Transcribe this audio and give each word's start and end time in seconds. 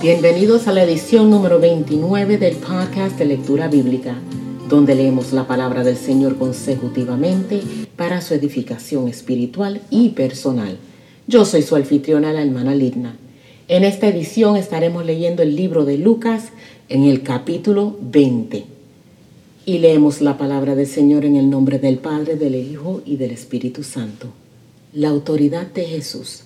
Bienvenidos 0.00 0.68
a 0.68 0.72
la 0.72 0.84
edición 0.84 1.28
número 1.28 1.58
29 1.58 2.38
del 2.38 2.54
podcast 2.54 3.18
de 3.18 3.24
lectura 3.24 3.66
bíblica, 3.66 4.16
donde 4.68 4.94
leemos 4.94 5.32
la 5.32 5.48
palabra 5.48 5.82
del 5.82 5.96
Señor 5.96 6.38
consecutivamente 6.38 7.60
para 7.96 8.20
su 8.20 8.34
edificación 8.34 9.08
espiritual 9.08 9.82
y 9.90 10.10
personal. 10.10 10.78
Yo 11.26 11.44
soy 11.44 11.62
su 11.62 11.74
anfitriona, 11.74 12.32
la 12.32 12.42
hermana 12.42 12.76
Lidna. 12.76 13.16
En 13.66 13.82
esta 13.82 14.06
edición 14.06 14.56
estaremos 14.56 15.04
leyendo 15.04 15.42
el 15.42 15.56
libro 15.56 15.84
de 15.84 15.98
Lucas 15.98 16.50
en 16.88 17.02
el 17.02 17.24
capítulo 17.24 17.96
20. 18.00 18.66
Y 19.66 19.78
leemos 19.78 20.20
la 20.20 20.38
palabra 20.38 20.76
del 20.76 20.86
Señor 20.86 21.24
en 21.24 21.34
el 21.34 21.50
nombre 21.50 21.80
del 21.80 21.98
Padre, 21.98 22.36
del 22.36 22.54
Hijo 22.54 23.02
y 23.04 23.16
del 23.16 23.32
Espíritu 23.32 23.82
Santo. 23.82 24.28
La 24.92 25.08
autoridad 25.08 25.66
de 25.66 25.86
Jesús. 25.86 26.44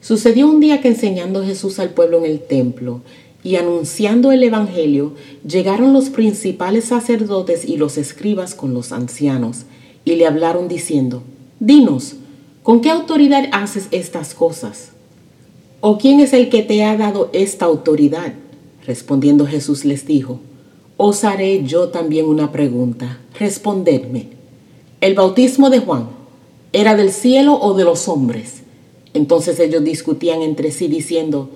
Sucedió 0.00 0.48
un 0.48 0.60
día 0.60 0.80
que 0.80 0.88
enseñando 0.88 1.44
Jesús 1.44 1.78
al 1.78 1.90
pueblo 1.90 2.18
en 2.18 2.24
el 2.24 2.40
templo 2.40 3.02
y 3.42 3.56
anunciando 3.56 4.32
el 4.32 4.42
Evangelio, 4.42 5.14
llegaron 5.46 5.92
los 5.92 6.10
principales 6.10 6.86
sacerdotes 6.86 7.64
y 7.66 7.76
los 7.76 7.98
escribas 7.98 8.54
con 8.54 8.74
los 8.74 8.92
ancianos 8.92 9.64
y 10.04 10.16
le 10.16 10.26
hablaron 10.26 10.68
diciendo, 10.68 11.22
Dinos, 11.58 12.16
¿con 12.62 12.80
qué 12.80 12.90
autoridad 12.90 13.48
haces 13.52 13.88
estas 13.90 14.34
cosas? 14.34 14.90
¿O 15.80 15.98
quién 15.98 16.20
es 16.20 16.32
el 16.32 16.48
que 16.48 16.62
te 16.62 16.84
ha 16.84 16.96
dado 16.96 17.30
esta 17.32 17.66
autoridad? 17.66 18.34
Respondiendo 18.86 19.46
Jesús 19.46 19.84
les 19.84 20.06
dijo, 20.06 20.40
Os 20.96 21.24
haré 21.24 21.64
yo 21.64 21.88
también 21.88 22.26
una 22.26 22.52
pregunta, 22.52 23.18
respondedme. 23.38 24.28
¿El 25.00 25.14
bautismo 25.14 25.70
de 25.70 25.78
Juan 25.80 26.08
era 26.72 26.96
del 26.96 27.10
cielo 27.10 27.58
o 27.58 27.74
de 27.74 27.84
los 27.84 28.08
hombres? 28.08 28.59
Entonces 29.14 29.58
ellos 29.58 29.84
discutían 29.84 30.42
entre 30.42 30.70
sí 30.70 30.88
diciendo, 30.88 31.50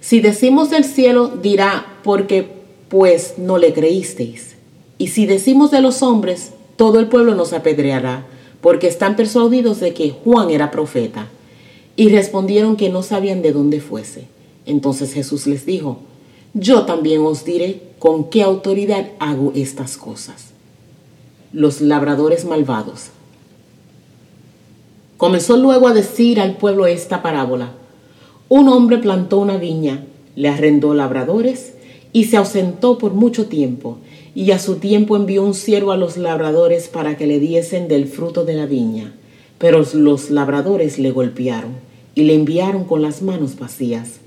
si 0.00 0.20
decimos 0.20 0.70
del 0.70 0.84
cielo, 0.84 1.28
dirá, 1.28 1.98
porque 2.02 2.46
pues 2.88 3.34
no 3.36 3.58
le 3.58 3.72
creísteis. 3.72 4.56
Y 4.98 5.08
si 5.08 5.26
decimos 5.26 5.70
de 5.70 5.80
los 5.80 6.02
hombres, 6.02 6.52
todo 6.76 6.98
el 6.98 7.08
pueblo 7.08 7.34
nos 7.34 7.52
apedreará, 7.52 8.26
porque 8.60 8.86
están 8.86 9.16
persuadidos 9.16 9.80
de 9.80 9.94
que 9.94 10.10
Juan 10.10 10.50
era 10.50 10.70
profeta. 10.70 11.28
Y 11.96 12.08
respondieron 12.08 12.76
que 12.76 12.88
no 12.88 13.02
sabían 13.02 13.42
de 13.42 13.52
dónde 13.52 13.80
fuese. 13.80 14.26
Entonces 14.66 15.12
Jesús 15.12 15.46
les 15.46 15.66
dijo, 15.66 15.98
yo 16.54 16.84
también 16.84 17.20
os 17.22 17.44
diré 17.44 17.82
con 17.98 18.30
qué 18.30 18.42
autoridad 18.42 19.10
hago 19.18 19.52
estas 19.54 19.96
cosas. 19.96 20.46
Los 21.52 21.80
labradores 21.80 22.44
malvados. 22.44 23.10
Comenzó 25.20 25.58
luego 25.58 25.86
a 25.86 25.92
decir 25.92 26.40
al 26.40 26.56
pueblo 26.56 26.86
esta 26.86 27.20
parábola. 27.20 27.72
Un 28.48 28.70
hombre 28.70 28.96
plantó 28.96 29.36
una 29.36 29.58
viña, 29.58 30.06
le 30.34 30.48
arrendó 30.48 30.94
labradores 30.94 31.74
y 32.14 32.24
se 32.24 32.38
ausentó 32.38 32.96
por 32.96 33.12
mucho 33.12 33.44
tiempo, 33.44 33.98
y 34.34 34.50
a 34.52 34.58
su 34.58 34.76
tiempo 34.76 35.16
envió 35.16 35.44
un 35.44 35.52
siervo 35.52 35.92
a 35.92 35.98
los 35.98 36.16
labradores 36.16 36.88
para 36.88 37.18
que 37.18 37.26
le 37.26 37.38
diesen 37.38 37.86
del 37.86 38.06
fruto 38.08 38.46
de 38.46 38.54
la 38.54 38.64
viña. 38.64 39.12
Pero 39.58 39.84
los 39.92 40.30
labradores 40.30 40.98
le 40.98 41.10
golpearon 41.10 41.72
y 42.14 42.22
le 42.22 42.34
enviaron 42.34 42.84
con 42.84 43.02
las 43.02 43.20
manos 43.20 43.58
vacías. 43.58 44.20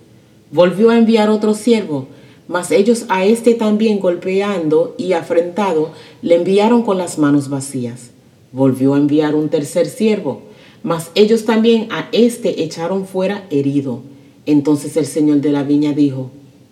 Volvió 0.51 0.91
a 0.91 0.97
enviar 0.99 1.31
otro 1.31 1.55
siervo, 1.55 2.05
mas 2.47 2.69
ellos 2.69 3.05
a 3.09 3.25
éste 3.25 3.55
también 3.55 3.99
golpeando 3.99 4.93
y 4.99 5.13
afrentado 5.13 5.89
le 6.21 6.35
enviaron 6.35 6.83
con 6.83 6.99
las 6.99 7.17
manos 7.17 7.49
vacías. 7.49 8.11
Volvió 8.51 8.93
a 8.93 8.99
enviar 8.99 9.33
un 9.33 9.49
tercer 9.49 9.87
siervo, 9.87 10.52
mas 10.83 11.11
ellos 11.15 11.45
también 11.45 11.87
a 11.91 12.09
éste 12.11 12.61
echaron 12.63 13.07
fuera 13.07 13.47
herido. 13.49 14.01
Entonces 14.45 14.97
el 14.97 15.05
señor 15.05 15.39
de 15.39 15.51
la 15.51 15.63
viña 15.63 15.93
dijo, 15.93 16.29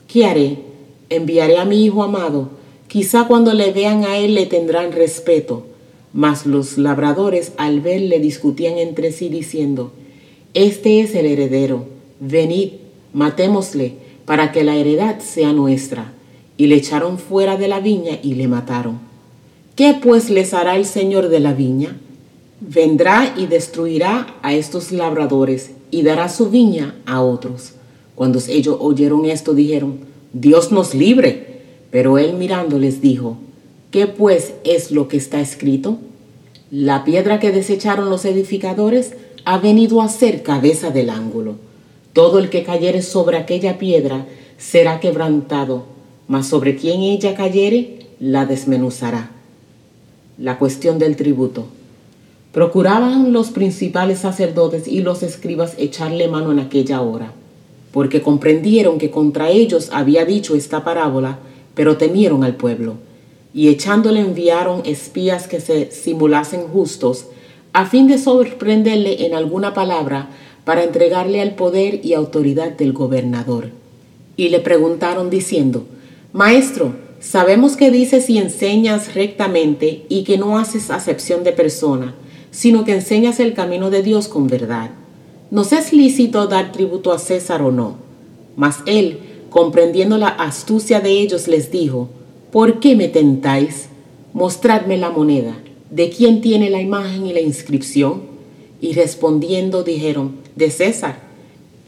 ¿qué 0.08 0.26
haré? 0.26 0.58
Enviaré 1.10 1.58
a 1.58 1.66
mi 1.66 1.84
hijo 1.84 2.04
amado. 2.04 2.50
Quizá 2.88 3.26
cuando 3.26 3.54
le 3.54 3.72
vean 3.72 4.04
a 4.04 4.18
él 4.18 4.36
le 4.36 4.46
tendrán 4.46 4.92
respeto. 4.92 5.66
Mas 6.14 6.46
los 6.46 6.78
labradores 6.78 7.54
al 7.56 7.80
verle 7.80 8.20
discutían 8.20 8.78
entre 8.78 9.14
sí 9.14 9.30
diciendo, 9.30 9.94
Este 10.54 11.00
es 11.00 11.16
el 11.16 11.26
heredero, 11.26 11.86
venid, 12.20 12.72
matémosle, 13.14 13.94
para 14.26 14.52
que 14.52 14.66
la 14.66 14.76
heredad 14.76 15.20
sea 15.20 15.54
nuestra. 15.54 16.12
Y 16.58 16.68
le 16.68 16.76
echaron 16.76 17.18
fuera 17.18 17.56
de 17.56 17.70
la 17.70 17.80
viña 17.80 18.20
y 18.22 18.34
le 18.34 18.50
mataron. 18.50 19.00
¿Qué 19.78 19.96
pues 20.04 20.30
les 20.30 20.54
hará 20.54 20.76
el 20.76 20.86
señor 20.86 21.30
de 21.30 21.40
la 21.40 21.54
viña? 21.54 21.98
Vendrá 22.62 23.34
y 23.36 23.48
destruirá 23.48 24.36
a 24.44 24.54
estos 24.54 24.92
labradores 24.92 25.72
y 25.90 26.04
dará 26.04 26.30
su 26.30 26.50
viña 26.50 26.96
a 27.06 27.22
otros. 27.22 27.74
Cuando 28.16 28.40
ellos 28.48 28.78
oyeron 28.80 29.26
esto, 29.26 29.54
dijeron, 29.54 30.00
Dios 30.32 30.72
nos 30.72 30.94
libre. 30.94 31.50
Pero 31.90 32.18
él 32.18 32.36
mirándoles 32.36 33.02
dijo, 33.02 33.38
¿qué 33.90 34.08
pues 34.08 34.54
es 34.64 34.92
lo 34.92 35.10
que 35.10 35.18
está 35.18 35.42
escrito? 35.42 35.98
La 36.70 37.04
piedra 37.04 37.40
que 37.40 37.52
desecharon 37.52 38.10
los 38.10 38.24
edificadores 38.24 39.14
ha 39.44 39.58
venido 39.58 40.02
a 40.02 40.08
ser 40.08 40.42
cabeza 40.42 40.92
del 40.92 41.10
ángulo. 41.10 41.56
Todo 42.14 42.40
el 42.40 42.50
que 42.50 42.64
cayere 42.64 43.02
sobre 43.02 43.38
aquella 43.38 43.78
piedra 43.78 44.26
será 44.58 45.02
quebrantado, 45.02 45.84
mas 46.30 46.48
sobre 46.48 46.78
quien 46.78 47.02
ella 47.02 47.36
cayere, 47.36 48.08
la 48.20 48.46
desmenuzará. 48.46 49.32
La 50.38 50.58
cuestión 50.58 50.98
del 50.98 51.18
tributo. 51.18 51.66
Procuraban 52.52 53.32
los 53.32 53.50
principales 53.52 54.20
sacerdotes 54.20 54.88
y 54.88 55.02
los 55.02 55.24
escribas 55.24 55.76
echarle 55.78 56.28
mano 56.28 56.52
en 56.52 56.60
aquella 56.60 57.02
hora, 57.02 57.32
porque 57.94 58.22
comprendieron 58.22 58.98
que 58.98 59.10
contra 59.10 59.50
ellos 59.50 59.90
había 59.94 60.26
dicho 60.26 60.56
esta 60.56 60.84
parábola, 60.84 61.40
pero 61.76 61.96
temieron 61.96 62.44
al 62.44 62.56
pueblo, 62.56 62.96
y 63.54 63.70
echándole 63.70 64.20
enviaron 64.20 64.82
espías 64.86 65.48
que 65.48 65.62
se 65.62 65.92
simulasen 65.92 66.64
justos, 66.64 67.28
a 67.72 67.86
fin 67.86 68.08
de 68.08 68.18
sorprenderle 68.18 69.26
en 69.26 69.34
alguna 69.34 69.74
palabra 69.74 70.28
para 70.66 70.84
entregarle 70.84 71.42
al 71.42 71.56
poder 71.56 72.06
y 72.06 72.14
autoridad 72.14 72.72
del 72.72 72.92
gobernador. 72.92 73.70
Y 74.36 74.50
le 74.50 74.60
preguntaron 74.60 75.30
diciendo, 75.30 75.86
Maestro, 76.34 76.96
sabemos 77.22 77.78
que 77.78 77.92
dices 77.92 78.30
y 78.30 78.38
enseñas 78.38 79.14
rectamente 79.14 80.04
y 80.10 80.24
que 80.24 80.38
no 80.38 80.58
haces 80.58 80.90
acepción 80.90 81.44
de 81.44 81.54
persona, 81.54 82.14
sino 82.52 82.84
que 82.84 82.94
enseñas 82.94 83.40
el 83.40 83.54
camino 83.54 83.90
de 83.90 84.04
Dios 84.04 84.28
con 84.28 84.48
verdad. 84.48 84.92
Nos 85.50 85.72
es 85.74 85.94
lícito 85.94 86.48
dar 86.48 86.72
tributo 86.72 87.12
a 87.12 87.20
César 87.20 87.62
o 87.62 87.72
no. 87.72 87.96
Mas 88.56 88.80
él, 88.86 89.20
comprendiendo 89.50 90.18
la 90.18 90.28
astucia 90.28 91.00
de 91.00 91.12
ellos, 91.12 91.48
les 91.48 91.72
dijo, 91.72 92.10
¿por 92.52 92.80
qué 92.80 92.96
me 92.96 93.08
tentáis? 93.08 93.88
Mostradme 94.34 94.98
la 94.98 95.10
moneda. 95.10 95.58
¿De 95.90 96.10
quién 96.10 96.42
tiene 96.42 96.70
la 96.70 96.82
imagen 96.82 97.26
y 97.26 97.34
la 97.34 97.42
inscripción? 97.42 98.24
Y 98.82 98.94
respondiendo 98.94 99.84
dijeron, 99.84 100.36
de 100.56 100.70
César. 100.70 101.20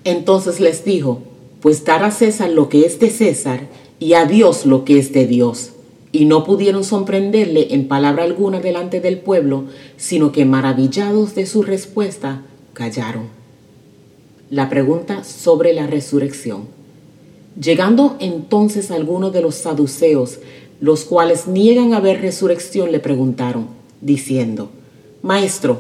Entonces 0.04 0.60
les 0.60 0.84
dijo, 0.84 1.22
pues 1.62 1.86
dar 1.86 2.04
a 2.04 2.12
César 2.12 2.50
lo 2.50 2.70
que 2.70 2.86
es 2.86 3.00
de 3.00 3.10
César 3.10 3.68
y 4.00 4.14
a 4.14 4.26
Dios 4.26 4.66
lo 4.66 4.84
que 4.84 5.00
es 5.00 5.14
de 5.14 5.28
Dios 5.28 5.73
y 6.14 6.26
no 6.26 6.44
pudieron 6.44 6.84
sorprenderle 6.86 7.74
en 7.74 7.88
palabra 7.88 8.24
alguna 8.24 8.62
delante 8.62 9.02
del 9.02 9.18
pueblo, 9.18 9.66
sino 9.98 10.32
que 10.32 10.46
maravillados 10.46 11.34
de 11.34 11.48
su 11.48 11.64
respuesta, 11.64 12.44
callaron. 12.74 13.24
La 14.52 14.70
pregunta 14.70 15.24
sobre 15.24 15.74
la 15.74 15.88
resurrección. 15.88 16.68
Llegando 17.60 18.16
entonces 18.20 18.92
algunos 18.92 19.34
de 19.34 19.42
los 19.42 19.56
saduceos, 19.56 20.38
los 20.80 21.04
cuales 21.04 21.48
niegan 21.48 21.96
haber 21.96 22.22
resurrección, 22.22 22.92
le 22.92 23.00
preguntaron, 23.00 23.68
diciendo, 24.00 24.70
Maestro, 25.24 25.80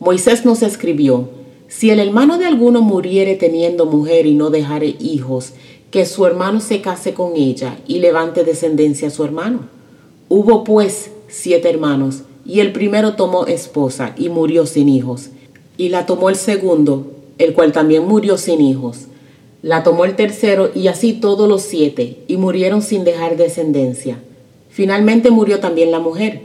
Moisés 0.00 0.44
nos 0.44 0.62
escribió, 0.62 1.28
si 1.68 1.90
el 1.90 2.00
hermano 2.00 2.38
de 2.38 2.46
alguno 2.46 2.82
muriere 2.82 3.36
teniendo 3.36 3.86
mujer 3.86 4.26
y 4.26 4.34
no 4.34 4.50
dejare 4.50 4.96
hijos, 4.98 5.52
que 5.90 6.04
su 6.04 6.26
hermano 6.26 6.60
se 6.60 6.80
case 6.80 7.14
con 7.14 7.36
ella 7.36 7.78
y 7.86 7.98
levante 7.98 8.44
descendencia 8.44 9.08
a 9.08 9.10
su 9.10 9.24
hermano. 9.24 9.60
Hubo 10.28 10.64
pues 10.64 11.10
siete 11.28 11.70
hermanos, 11.70 12.22
y 12.44 12.60
el 12.60 12.72
primero 12.72 13.14
tomó 13.14 13.46
esposa 13.46 14.14
y 14.16 14.28
murió 14.28 14.66
sin 14.66 14.88
hijos, 14.88 15.30
y 15.76 15.90
la 15.90 16.06
tomó 16.06 16.28
el 16.28 16.36
segundo, 16.36 17.12
el 17.38 17.54
cual 17.54 17.72
también 17.72 18.06
murió 18.06 18.36
sin 18.38 18.60
hijos. 18.60 19.06
La 19.62 19.82
tomó 19.82 20.04
el 20.04 20.16
tercero, 20.16 20.70
y 20.74 20.88
así 20.88 21.14
todos 21.14 21.48
los 21.48 21.62
siete, 21.62 22.18
y 22.26 22.36
murieron 22.36 22.82
sin 22.82 23.04
dejar 23.04 23.36
descendencia. 23.36 24.18
Finalmente 24.70 25.30
murió 25.30 25.60
también 25.60 25.90
la 25.90 25.98
mujer. 25.98 26.42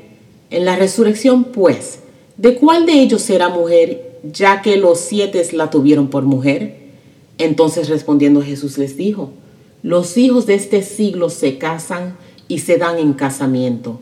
En 0.50 0.66
la 0.66 0.76
resurrección, 0.76 1.46
pues, 1.46 2.00
¿de 2.38 2.56
cuál 2.56 2.86
de 2.86 2.94
ellos 2.94 3.22
será 3.22 3.50
mujer, 3.50 4.20
ya 4.24 4.62
que 4.62 4.78
los 4.78 5.00
siete 5.00 5.46
la 5.54 5.70
tuvieron 5.70 6.08
por 6.08 6.24
mujer? 6.24 6.83
Entonces 7.38 7.90
respondiendo 7.90 8.42
Jesús 8.42 8.78
les 8.78 8.98
dijo, 8.98 9.32
los 9.82 10.18
hijos 10.18 10.46
de 10.46 10.56
este 10.56 10.82
siglo 10.84 11.30
se 11.30 11.58
casan 11.58 12.16
y 12.48 12.60
se 12.60 12.78
dan 12.78 12.98
en 12.98 13.14
casamiento, 13.14 14.00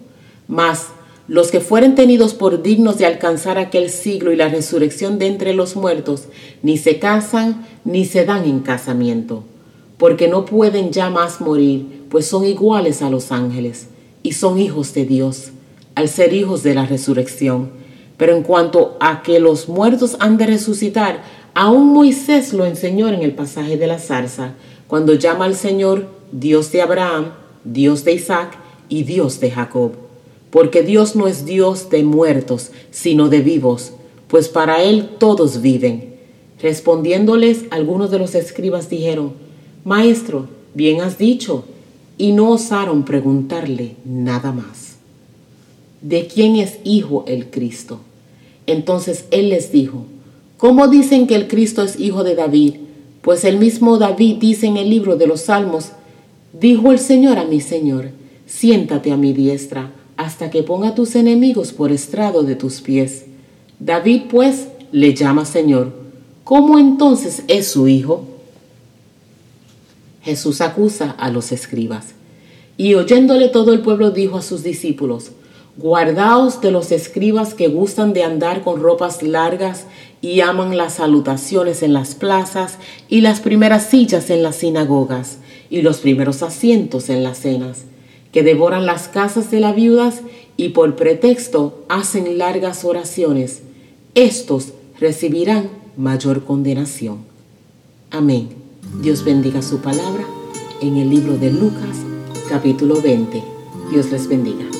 mas 0.47 0.87
los 1.27 1.49
que 1.51 1.61
fueren 1.61 1.95
tenidos 1.95 2.33
por 2.33 2.61
dignos 2.61 2.97
de 2.97 3.05
alcanzar 3.05 3.57
aquel 3.57 3.89
siglo 3.89 4.31
y 4.31 4.35
la 4.35 4.49
resurrección 4.49 5.17
de 5.17 5.27
entre 5.27 5.53
los 5.53 5.75
muertos, 5.75 6.25
ni 6.61 6.77
se 6.77 6.99
casan 6.99 7.65
ni 7.85 8.05
se 8.05 8.25
dan 8.25 8.45
en 8.45 8.59
casamiento. 8.59 9.43
porque 10.01 10.27
no 10.27 10.45
pueden 10.45 10.91
ya 10.91 11.11
más 11.11 11.41
morir, 11.41 12.07
pues 12.09 12.25
son 12.25 12.43
iguales 12.43 13.03
a 13.03 13.11
los 13.11 13.31
ángeles 13.31 13.85
y 14.23 14.31
son 14.31 14.57
hijos 14.57 14.95
de 14.95 15.05
Dios, 15.05 15.51
al 15.93 16.09
ser 16.09 16.33
hijos 16.33 16.63
de 16.63 16.73
la 16.73 16.87
resurrección. 16.87 17.69
Pero 18.21 18.37
en 18.37 18.43
cuanto 18.43 18.97
a 18.99 19.23
que 19.23 19.39
los 19.39 19.67
muertos 19.67 20.15
han 20.19 20.37
de 20.37 20.45
resucitar, 20.45 21.23
aún 21.55 21.91
Moisés 21.91 22.53
lo 22.53 22.67
enseñó 22.67 23.09
en 23.09 23.23
el 23.23 23.33
pasaje 23.33 23.77
de 23.77 23.87
la 23.87 23.97
zarza, 23.97 24.53
cuando 24.85 25.15
llama 25.15 25.45
al 25.45 25.55
Señor 25.55 26.05
Dios 26.31 26.71
de 26.71 26.83
Abraham, 26.83 27.31
Dios 27.63 28.05
de 28.05 28.13
Isaac 28.13 28.59
y 28.89 29.05
Dios 29.05 29.39
de 29.39 29.49
Jacob. 29.49 29.93
Porque 30.51 30.83
Dios 30.83 31.15
no 31.15 31.25
es 31.25 31.45
Dios 31.45 31.89
de 31.89 32.03
muertos, 32.03 32.69
sino 32.91 33.27
de 33.27 33.41
vivos, 33.41 33.93
pues 34.27 34.49
para 34.49 34.83
Él 34.83 35.09
todos 35.17 35.63
viven. 35.63 36.13
Respondiéndoles 36.61 37.63
algunos 37.71 38.11
de 38.11 38.19
los 38.19 38.35
escribas 38.35 38.87
dijeron, 38.87 39.33
Maestro, 39.83 40.47
bien 40.75 41.01
has 41.01 41.17
dicho, 41.17 41.65
y 42.19 42.33
no 42.33 42.51
osaron 42.51 43.03
preguntarle 43.03 43.95
nada 44.05 44.51
más. 44.51 44.97
¿De 46.01 46.27
quién 46.27 46.57
es 46.57 46.77
hijo 46.83 47.25
el 47.27 47.49
Cristo? 47.49 48.01
Entonces 48.67 49.25
él 49.31 49.49
les 49.49 49.71
dijo, 49.71 50.05
¿cómo 50.57 50.87
dicen 50.87 51.27
que 51.27 51.35
el 51.35 51.47
Cristo 51.47 51.83
es 51.83 51.99
hijo 51.99 52.23
de 52.23 52.35
David? 52.35 52.75
Pues 53.21 53.43
el 53.45 53.57
mismo 53.57 53.97
David 53.97 54.37
dice 54.37 54.67
en 54.67 54.77
el 54.77 54.89
libro 54.89 55.15
de 55.15 55.27
los 55.27 55.41
Salmos, 55.41 55.89
dijo 56.53 56.91
el 56.91 56.99
Señor 56.99 57.37
a 57.37 57.45
mi 57.45 57.61
Señor, 57.61 58.09
siéntate 58.45 59.11
a 59.11 59.17
mi 59.17 59.33
diestra 59.33 59.91
hasta 60.17 60.49
que 60.49 60.63
ponga 60.63 60.95
tus 60.95 61.15
enemigos 61.15 61.71
por 61.71 61.91
estrado 61.91 62.43
de 62.43 62.55
tus 62.55 62.81
pies. 62.81 63.25
David 63.79 64.23
pues 64.29 64.67
le 64.91 65.13
llama 65.13 65.45
Señor. 65.45 65.93
¿Cómo 66.43 66.77
entonces 66.77 67.43
es 67.47 67.67
su 67.67 67.87
hijo? 67.87 68.25
Jesús 70.21 70.61
acusa 70.61 71.11
a 71.11 71.29
los 71.29 71.51
escribas. 71.51 72.13
Y 72.77 72.93
oyéndole 72.95 73.47
todo 73.47 73.73
el 73.73 73.81
pueblo 73.81 74.11
dijo 74.11 74.37
a 74.37 74.41
sus 74.41 74.63
discípulos, 74.63 75.31
Guardaos 75.77 76.59
de 76.59 76.71
los 76.71 76.91
escribas 76.91 77.53
que 77.53 77.69
gustan 77.69 78.13
de 78.13 78.23
andar 78.23 78.61
con 78.63 78.81
ropas 78.81 79.23
largas 79.23 79.85
y 80.21 80.41
aman 80.41 80.75
las 80.77 80.95
salutaciones 80.95 81.81
en 81.81 81.93
las 81.93 82.13
plazas 82.13 82.77
y 83.07 83.21
las 83.21 83.39
primeras 83.39 83.85
sillas 83.85 84.29
en 84.29 84.43
las 84.43 84.57
sinagogas 84.57 85.37
y 85.69 85.81
los 85.81 85.99
primeros 85.99 86.43
asientos 86.43 87.09
en 87.09 87.23
las 87.23 87.39
cenas, 87.39 87.85
que 88.33 88.43
devoran 88.43 88.85
las 88.85 89.07
casas 89.07 89.49
de 89.49 89.61
las 89.61 89.73
viudas 89.73 90.21
y 90.57 90.69
por 90.69 90.95
pretexto 90.97 91.85
hacen 91.87 92.37
largas 92.37 92.83
oraciones. 92.83 93.63
Estos 94.13 94.73
recibirán 94.99 95.69
mayor 95.95 96.43
condenación. 96.43 97.19
Amén. 98.11 98.49
Dios 99.01 99.23
bendiga 99.23 99.61
su 99.61 99.79
palabra 99.79 100.25
en 100.81 100.97
el 100.97 101.09
libro 101.09 101.37
de 101.37 101.49
Lucas 101.51 101.97
capítulo 102.49 103.01
20. 103.01 103.41
Dios 103.89 104.11
les 104.11 104.27
bendiga. 104.27 104.70